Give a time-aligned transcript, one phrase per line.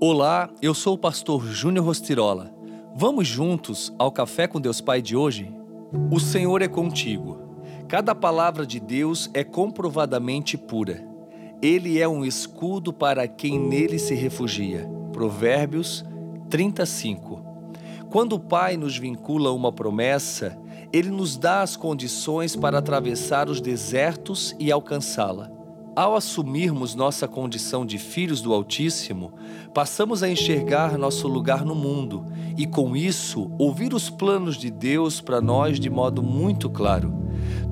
[0.00, 2.52] Olá, eu sou o pastor Júnior Rostirola.
[2.96, 5.54] Vamos juntos ao Café com Deus Pai de hoje?
[6.10, 7.38] O Senhor é contigo.
[7.86, 11.06] Cada palavra de Deus é comprovadamente pura.
[11.62, 14.90] Ele é um escudo para quem nele se refugia.
[15.12, 16.04] Provérbios
[16.50, 17.40] 35.
[18.10, 20.58] Quando o Pai nos vincula a uma promessa,
[20.92, 25.53] ele nos dá as condições para atravessar os desertos e alcançá-la.
[25.96, 29.32] Ao assumirmos nossa condição de filhos do Altíssimo,
[29.72, 32.26] passamos a enxergar nosso lugar no mundo
[32.58, 37.14] e, com isso, ouvir os planos de Deus para nós de modo muito claro.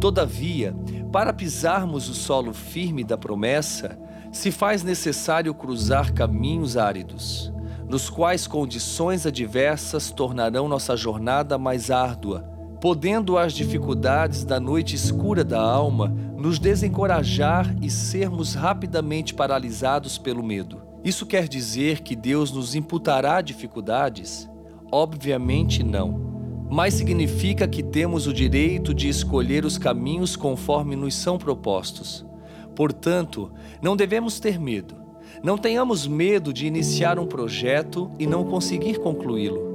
[0.01, 0.73] Todavia,
[1.11, 3.99] para pisarmos o solo firme da promessa,
[4.31, 7.53] se faz necessário cruzar caminhos áridos,
[7.89, 12.52] nos quais condições adversas tornarão nossa jornada mais árdua
[12.83, 20.43] podendo as dificuldades da noite escura da alma nos desencorajar e sermos rapidamente paralisados pelo
[20.43, 20.83] medo.
[21.05, 24.51] Isso quer dizer que Deus nos imputará dificuldades?
[24.91, 26.67] Obviamente não.
[26.69, 32.27] Mas significa que temos o direito de escolher os caminhos conforme nos são propostos.
[32.75, 34.97] Portanto, não devemos ter medo.
[35.41, 39.72] Não tenhamos medo de iniciar um projeto e não conseguir concluí-lo.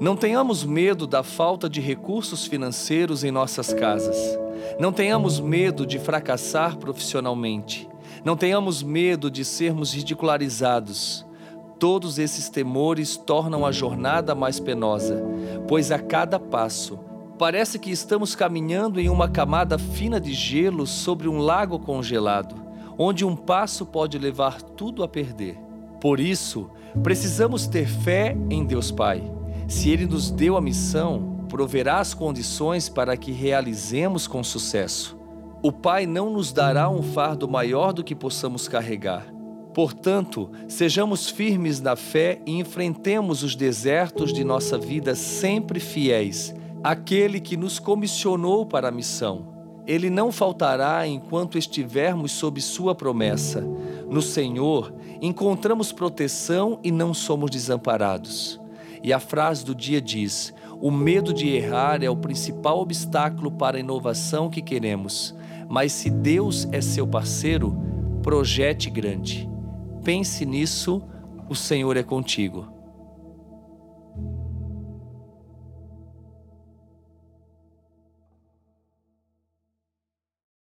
[0.00, 4.16] Não tenhamos medo da falta de recursos financeiros em nossas casas.
[4.78, 7.88] Não tenhamos medo de fracassar profissionalmente.
[8.24, 11.26] Não tenhamos medo de sermos ridicularizados.
[11.80, 15.20] Todos esses temores tornam a jornada mais penosa,
[15.66, 17.00] pois a cada passo
[17.36, 22.54] parece que estamos caminhando em uma camada fina de gelo sobre um lago congelado,
[22.96, 25.58] onde um passo pode levar tudo a perder.
[26.00, 26.70] Por isso,
[27.02, 29.38] precisamos ter fé em Deus Pai
[29.68, 35.16] se Ele nos deu a missão, proverá as condições para que realizemos com sucesso.
[35.62, 39.26] O Pai não nos dará um fardo maior do que possamos carregar.
[39.74, 47.38] Portanto, sejamos firmes na fé e enfrentemos os desertos de nossa vida sempre fiéis, aquele
[47.38, 49.58] que nos comissionou para a missão.
[49.86, 53.60] Ele não faltará enquanto estivermos sob Sua promessa.
[54.08, 58.60] No Senhor encontramos proteção e não somos desamparados.
[59.02, 63.76] E a frase do dia diz: O medo de errar é o principal obstáculo para
[63.76, 65.34] a inovação que queremos.
[65.68, 67.76] Mas se Deus é seu parceiro,
[68.22, 69.48] projete grande.
[70.02, 71.02] Pense nisso,
[71.48, 72.77] o Senhor é contigo.